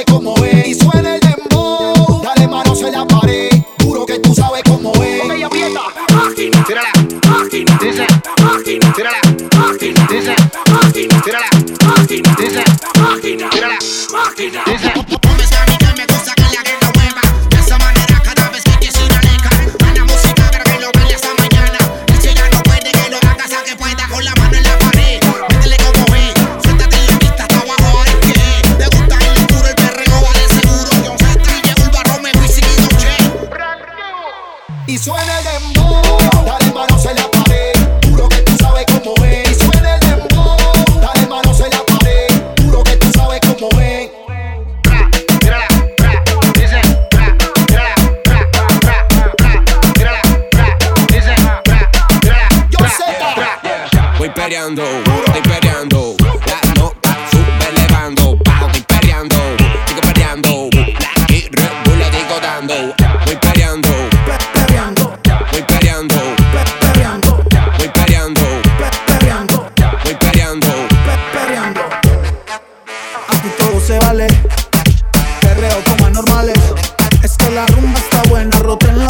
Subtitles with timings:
[0.00, 0.59] sabe cómo es.
[35.02, 37.72] suena el dembow, dale manos en la pared,
[38.04, 40.56] juro que tú sabes cómo suena el dembow,
[41.00, 42.28] dale manos en la pared,
[42.62, 43.70] juro que tú sabes cómo.
[54.18, 54.99] Voy peleando.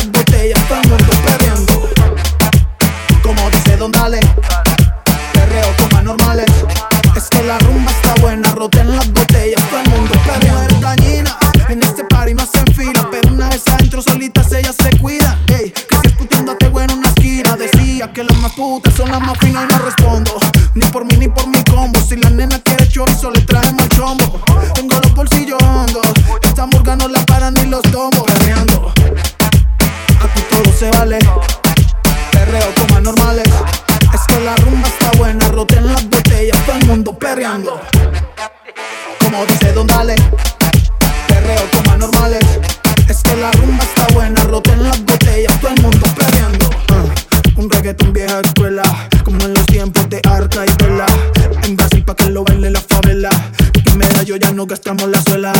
[0.06, 1.19] botellas para un.
[48.38, 48.82] escuela,
[49.24, 51.06] como en los tiempos de arca y vela.
[51.64, 53.30] En Brasil pa' que lo baile la favela.
[53.86, 55.52] En medallo ya no gastamos la suela.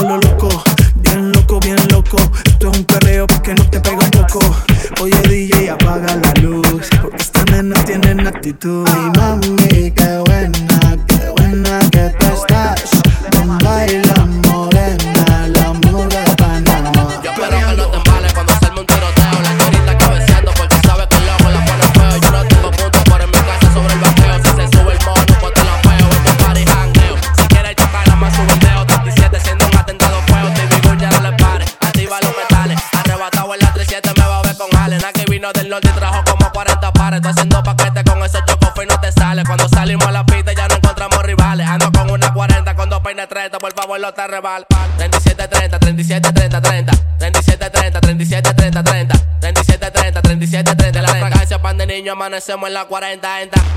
[43.43, 44.67] reto, por favor, lo te rebal.
[44.99, 46.93] 37, 30, 37, 30, 30.
[47.19, 49.15] 37, 30, 37, 30, 30.
[49.41, 51.03] 37, 30, 37, 30.
[51.03, 53.29] La fragancia pan de niño, amanecemos en la 40,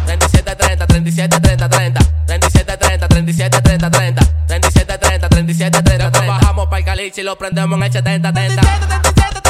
[0.06, 2.00] 37, 30, 37, 30, 30.
[2.26, 4.26] 37, 30, 37, 30, 30.
[4.48, 6.28] 37, 30, 37, 30, 30.
[6.28, 8.62] Bajamos para el caliche y lo prendemos en el 70, 30.
[8.62, 9.43] 37, 37,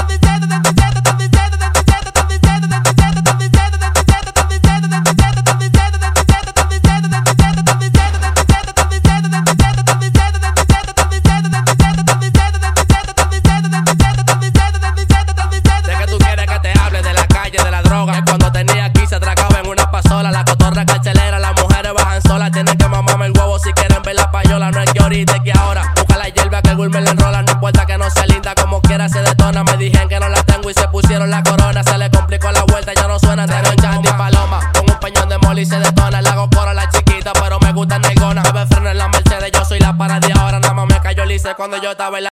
[21.94, 22.52] bajan sola.
[22.52, 24.72] Tienen que mamarme el huevo si quieren ver la payola.
[24.72, 25.94] No es que ahorita, que ahora.
[25.96, 27.42] Busca la hierba que el gourmet le enrola.
[27.42, 29.64] No importa que no sea linda, como quiera se detona.
[29.64, 31.84] Me dijeron que no la tengo y se pusieron la corona.
[31.84, 33.46] Se le complicó la vuelta, ya no suena.
[33.48, 34.72] Tengo en Chandy Paloma.
[34.74, 36.22] Con un peñón de moli se detona.
[36.22, 38.44] Le hago coro la chiquita, pero me gusta negona.
[38.44, 40.60] Bebe freno en la Mercedes, yo soy la parada ahora.
[40.60, 42.33] Nada más me cayó lice cuando yo estaba en la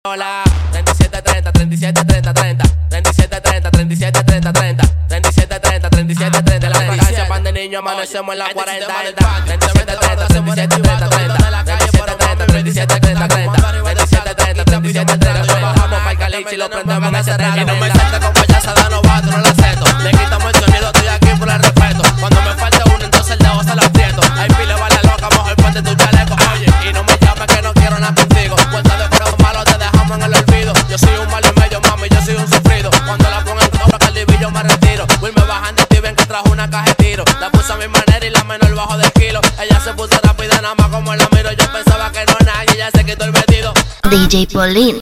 [8.06, 14.34] hacemos en la 40 37, 30, 37, 30, 30 37, 30, 37, 30, 30 27,
[14.34, 17.75] 30, 37, 30, 30 Bajamos para el caliche y lo prendemos en ese 30
[44.16, 44.98] DJ Pauline.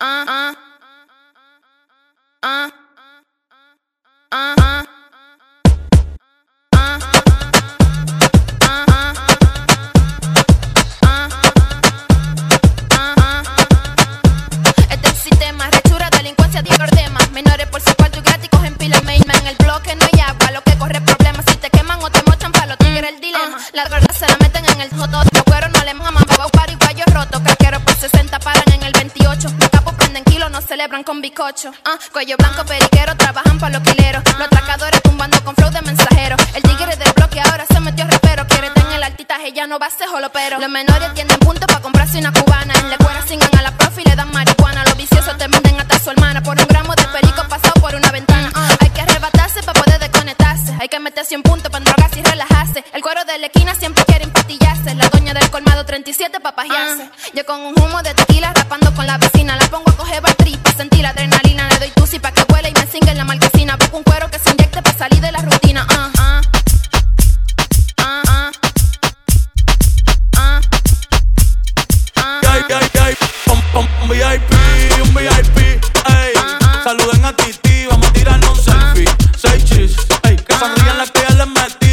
[0.00, 0.54] Uh,
[2.42, 2.70] uh,
[4.32, 4.63] uh,
[31.14, 31.70] con bizcocho.
[31.84, 34.22] Ah, cuello blanco, periquero, trabajan para los quileros.
[34.36, 36.36] Los atracadores tumbando con flow de mensajero.
[36.54, 38.44] El tigre del bloque ahora se metió repero.
[38.48, 40.58] Quiere tener el altitaje, ya no va a ser jolo, pero.
[40.58, 42.74] Los menores tienen puntos para comprarse una cubana.
[42.80, 44.82] En la escuela singan a la profe y le dan marihuana.
[44.84, 46.42] Los viciosos te venden hasta su hermana.
[46.42, 48.50] Por un gramo de perico pasado por una ventana.
[48.54, 50.74] Ah, hay que arrebatarse para poder desconectarse.
[50.80, 52.84] Hay que meterse un punto para drogarse y relajarse.
[52.92, 54.24] El cuero de la esquina siempre quiere
[54.92, 57.08] La doña del colmado 37 para pajearse.
[57.32, 59.56] Yo con un humo de tequila rapando con la vecina.
[59.56, 61.66] La pongo a coger batriz para sentir la adrenalina.
[61.70, 63.76] Le doy tusi para que vuele y me singa en la marquesina.
[63.76, 65.86] Busco un cuero que se inyecte para salir de la rutina.
[65.88, 66.40] Ah, ah.
[67.98, 68.50] Ah, ah.
[70.36, 70.60] Ah.
[72.16, 72.40] Ah,
[73.00, 73.16] ay,
[73.74, 74.52] un, VIP,
[75.02, 75.58] un VIP,
[76.10, 76.34] ey.
[76.84, 79.08] Saluden a Titi, vamos a tirarnos un selfie.
[79.36, 80.36] Seis chis, ey.
[80.36, 81.83] Que sonrían las que ya les metían.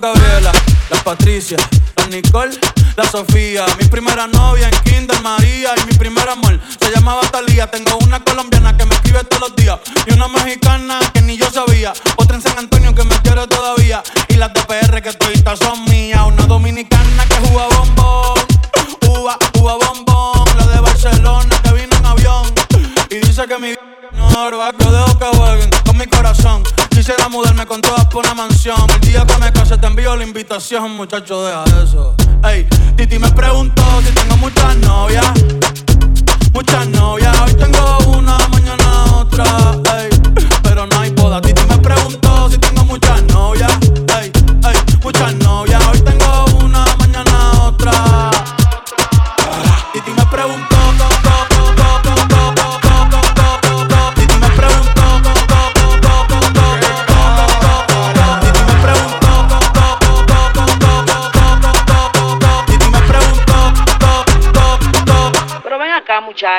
[0.00, 0.52] Las Gabriela,
[0.90, 1.56] las Patricia,
[1.96, 2.58] las Nicole,
[2.96, 3.66] la Sofía.
[3.80, 7.70] Mi primera novia en Kinder María y mi primer amor se llamaba Talía.
[7.70, 11.50] Tengo una colombiana que me escribe todos los días y una mexicana que ni yo
[11.50, 11.92] sabía.
[12.16, 15.84] Otra en San Antonio que me quiere todavía y las de PR que toditas son
[15.86, 16.22] mías.
[16.26, 18.38] Una dominicana que juega bombón,
[19.08, 20.58] uva, uva bombón.
[20.58, 22.46] La de Barcelona que vino en avión
[23.10, 23.87] y dice que mi
[24.38, 26.62] no, yo dejo que jueguen con mi corazón.
[26.90, 28.78] Quisiera mudarme con todas por una mansión.
[28.90, 32.14] El día que me case te envío la invitación, muchacho, deja eso.
[32.44, 32.64] Ey,
[32.96, 35.26] Titi me preguntó si tengo muchas novias.
[36.52, 39.44] Muchas novias, hoy tengo una, mañana otra.
[39.98, 40.08] Ey,
[40.62, 41.40] pero no hay boda.
[41.40, 43.72] Titi me preguntó si tengo muchas novias.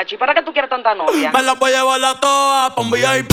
[0.00, 1.30] muchacho, ¿y para qué tú quieres tanta novia?
[1.32, 3.32] Me la voy a llevar a todas pa' un VIP,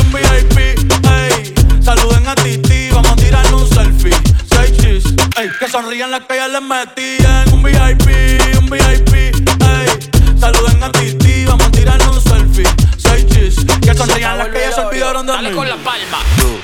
[0.00, 1.54] un VIP, ey.
[1.82, 4.14] Saluden a Titi, vamos a tirarnos un selfie.
[4.50, 5.04] Seis chis,
[5.36, 5.50] ey.
[5.58, 7.52] Que sonrían las que ya les metían.
[7.52, 10.38] Un VIP, un VIP, ey.
[10.38, 12.64] Saluden a Titi, vamos a tirarnos un selfie.
[12.96, 15.56] Seis chis, que sonrían las que ya se olvidaron de Dale mí.
[15.56, 16.18] con la palma.
[16.24, 16.60] Ay,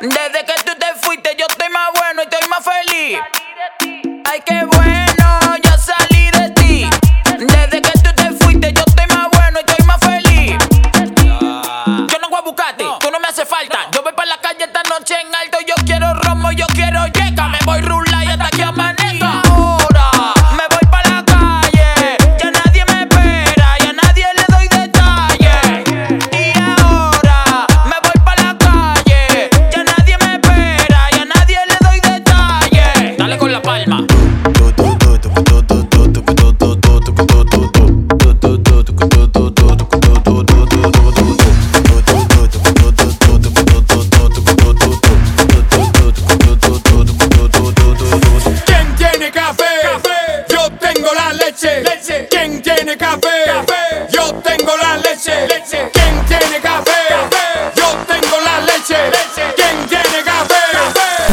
[0.00, 0.77] Desde que tú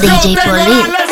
[0.02, 1.05] DJ Pauline.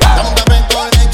[0.00, 1.07] Dame un café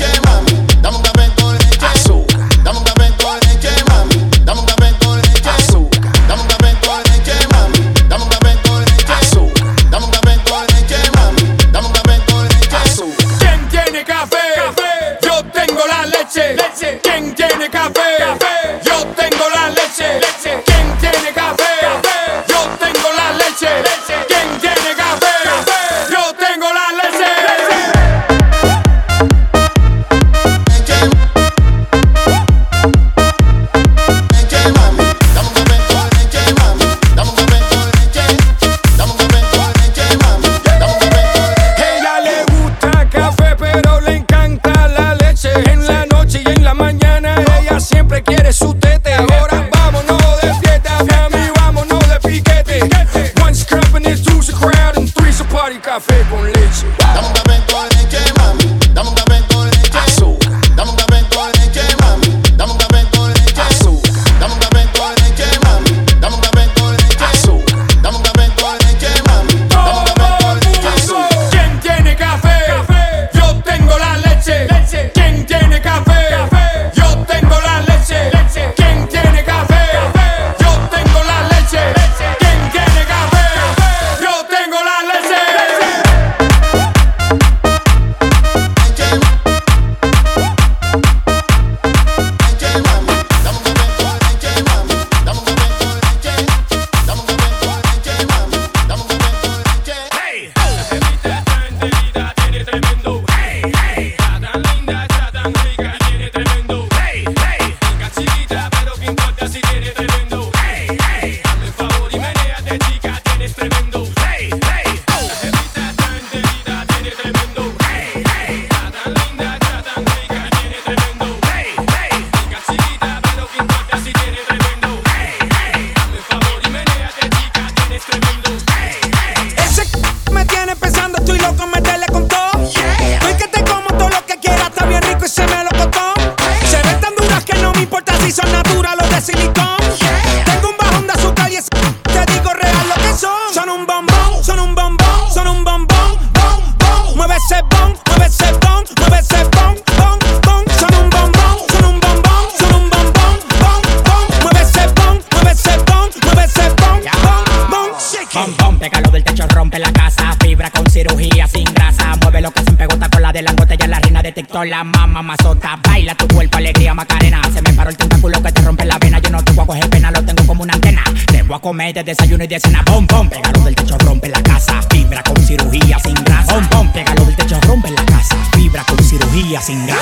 [164.67, 165.79] la mama, mazota.
[165.83, 167.41] Baila tu cuerpo, alegría, macarena.
[167.53, 169.19] Se me paró el tentáculo que te rompe la vena.
[169.19, 171.03] Yo no te voy a coger pena, lo tengo como una antena.
[171.27, 172.83] Te a comer de desayuno y de cena.
[172.87, 174.81] Bom, bom, pégalo del techo, rompe la casa.
[174.91, 176.55] Fibra con cirugía sin grasa.
[176.55, 178.37] Bom, bom, pégalo del techo, rompe la casa.
[178.53, 179.94] Fibra con cirugía sin grasa.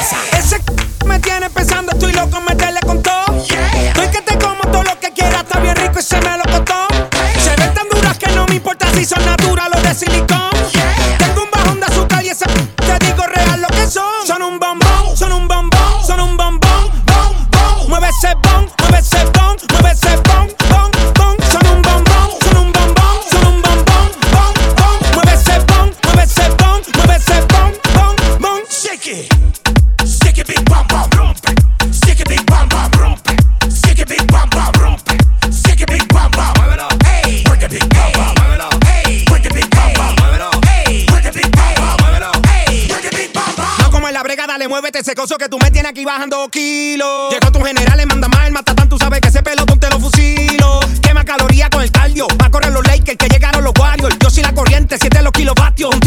[53.16, 54.16] que llegaron los Warriors.
[54.18, 55.94] Yo soy la corriente, 7 los kilovatios.
[55.94, 56.00] Un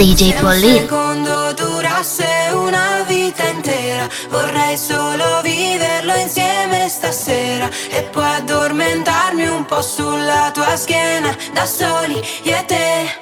[0.00, 0.70] DJ Polly.
[0.70, 9.66] Un secondo durasse una vita intera, vorrei solo viverlo insieme stasera e poi addormentarmi un
[9.66, 13.19] po' sulla tua schiena da soli io e te.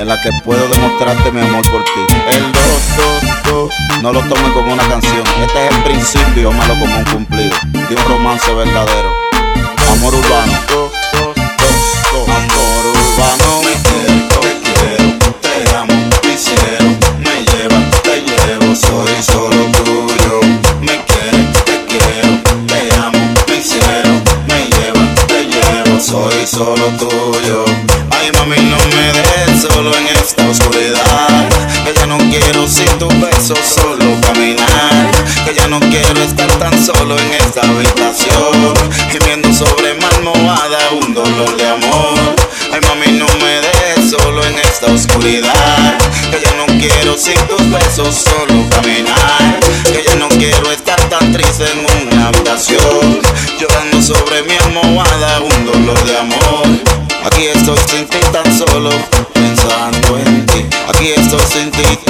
[0.00, 1.90] en la que puedo demostrarte mi amor por ti.
[2.32, 2.60] El do,
[2.96, 3.68] do, do,
[4.02, 5.22] no lo tomes como una canción.
[5.42, 9.12] Este es el principio, malo como un cumplido de un romance verdadero.
[9.92, 10.52] Amor urbano.
[10.68, 13.49] Do, do, do, amor urbano.
[45.20, 49.60] Que ya no quiero sin tus besos solo caminar.
[49.84, 53.20] Que ya no quiero estar tan triste en una habitación.
[53.58, 56.66] Llorando sobre mi almohada un dolor de amor.
[57.26, 58.90] Aquí estoy sin ti tan solo
[59.34, 60.64] pensando en ti.
[60.88, 62.09] Aquí estoy sin ti.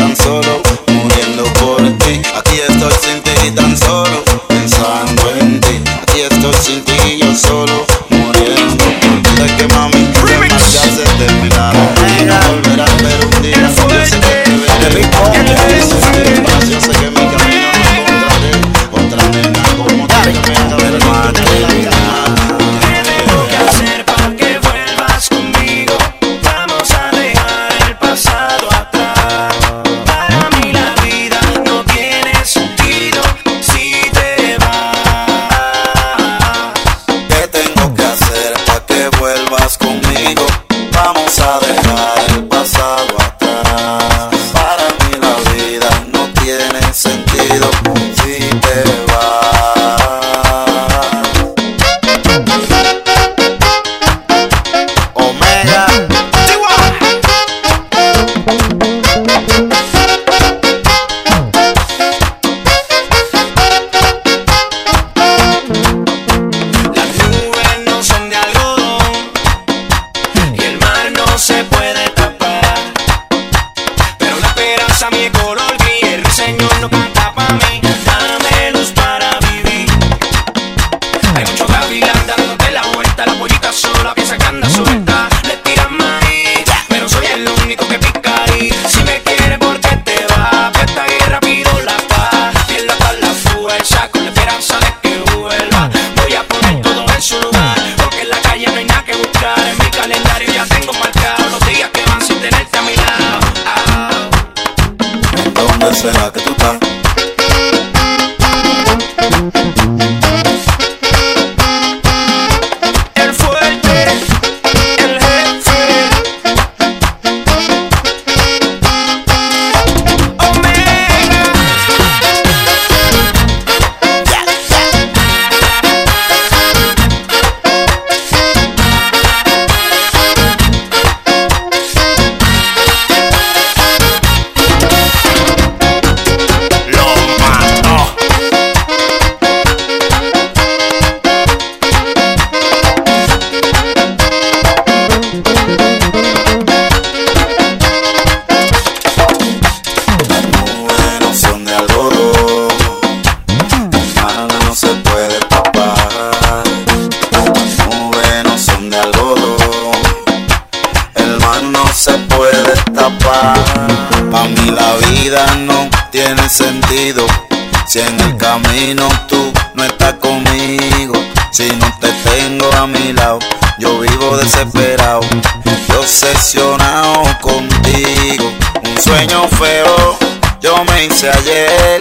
[172.60, 173.38] tengo a mi lado.
[173.78, 175.20] Yo vivo desesperado
[175.64, 178.50] y obsesionado contigo.
[178.84, 180.18] Un sueño feo
[180.60, 181.99] yo me hice ayer